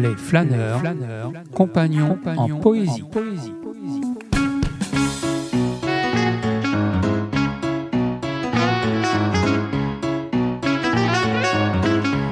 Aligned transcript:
Les 0.00 0.14
flâneurs, 0.16 0.80
flâneurs 0.80 1.32
compagnons, 1.54 2.18
en 2.36 2.60
poésie. 2.60 3.02
poésie. 3.10 3.52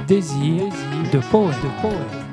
Désir 0.07 0.65
de 1.13 1.19
poète. 1.31 1.57
De 1.63 1.81
poète. 1.81 2.24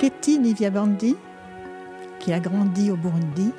Ketty 0.00 0.38
Niviabandi, 0.38 1.14
qui 2.20 2.32
a 2.32 2.40
grandi 2.40 2.90
au 2.90 2.96
Burundi. 2.96 3.52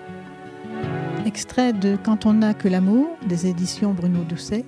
Extrait 1.23 1.71
de 1.71 1.95
Quand 2.03 2.25
on 2.25 2.33
n'a 2.33 2.55
que 2.55 2.67
l'amour 2.67 3.09
des 3.27 3.45
éditions 3.45 3.93
Bruno 3.93 4.23
Doucet. 4.23 4.65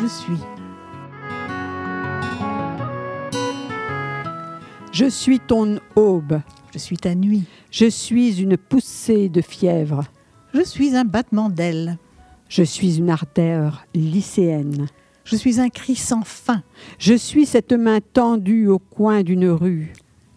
Je 0.00 0.06
suis. 0.08 0.40
Je 4.90 5.08
suis 5.08 5.38
ton 5.38 5.78
aube. 5.94 6.40
Je 6.72 6.78
suis 6.78 6.96
ta 6.96 7.14
nuit. 7.14 7.44
Je 7.70 7.88
suis 7.88 8.42
une 8.42 8.56
poussée 8.56 9.28
de 9.28 9.40
fièvre. 9.40 10.02
Je 10.52 10.62
suis 10.62 10.96
un 10.96 11.04
battement 11.04 11.48
d'ailes. 11.48 11.96
Je 12.48 12.64
suis 12.64 12.98
une 12.98 13.10
ardeur 13.10 13.86
lycéenne. 13.94 14.88
Je 15.24 15.36
suis 15.36 15.60
un 15.60 15.68
cri 15.68 15.94
sans 15.94 16.22
fin. 16.22 16.62
Je 16.98 17.14
suis 17.14 17.46
cette 17.46 17.72
main 17.72 18.00
tendue 18.00 18.66
au 18.66 18.78
coin 18.78 19.22
d'une 19.22 19.48
rue. 19.48 19.92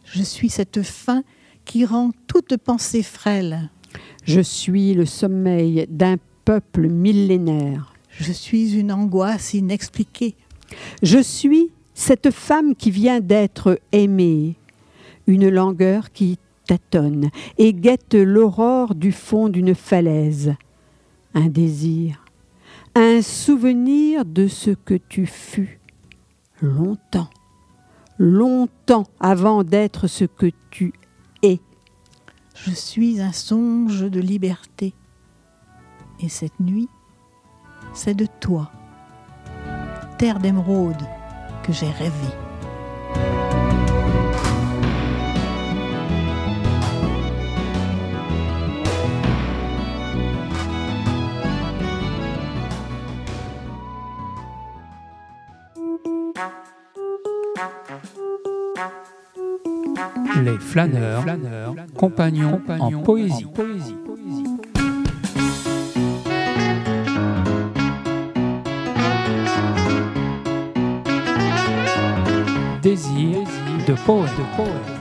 Je 0.06 0.22
suis 0.22 0.50
cette 0.50 0.84
faim 0.84 1.24
qui 1.66 1.86
rend 1.86 2.12
toute 2.28 2.58
pensée 2.58 3.04
frêle. 3.04 3.70
Je 4.24 4.42
suis 4.42 4.94
le 4.94 5.06
sommeil 5.06 5.88
d'un 5.90 6.18
peuple 6.46 6.88
millénaire. 6.88 7.94
Je 8.10 8.32
suis 8.32 8.78
une 8.78 8.92
angoisse 8.92 9.54
inexpliquée. 9.54 10.36
Je 11.02 11.20
suis 11.20 11.72
cette 11.94 12.32
femme 12.32 12.76
qui 12.76 12.92
vient 12.92 13.20
d'être 13.20 13.80
aimée, 13.92 14.56
une 15.28 15.50
langueur 15.50 16.12
qui 16.12 16.38
tâtonne 16.68 17.30
et 17.58 17.74
guette 17.74 18.16
l'aurore 18.16 18.96
du 18.96 19.12
fond 19.12 19.50
d'une 19.50 19.76
falaise, 19.76 20.54
un 21.34 21.48
désir, 21.48 22.25
un 22.96 23.22
souvenir 23.22 24.24
de 24.24 24.48
ce 24.48 24.72
que 24.72 24.94
tu 24.94 25.26
fus 25.26 25.82
longtemps, 26.62 27.30
longtemps 28.18 29.06
avant 29.20 29.64
d'être 29.64 30.08
ce 30.08 30.24
que 30.24 30.50
tu 30.72 30.94
es. 31.44 31.60
Je 32.56 32.72
suis 32.72 33.20
un 33.20 33.34
songe 33.34 34.10
de 34.10 34.22
liberté. 34.22 34.94
Et 36.22 36.30
cette 36.30 36.58
nuit, 36.62 36.88
c'est 37.94 38.16
de 38.16 38.28
toi, 38.40 38.72
terre 40.18 40.40
d'émeraude, 40.40 41.04
que 41.64 41.74
j'ai 41.74 41.90
rêvé. 41.90 42.45
Les 60.44 60.58
flâneurs, 60.60 61.22
flâneurs 61.22 61.76
compagnons, 61.98 62.62
en 62.80 62.92
poésie. 63.02 63.46
poésie. 63.46 63.96
Désir 72.82 73.40
de 73.88 73.94
poète. 74.06 74.32
De 74.38 74.56
poète. 74.56 74.95